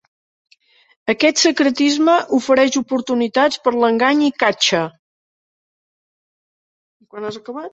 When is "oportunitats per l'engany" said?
2.81-4.25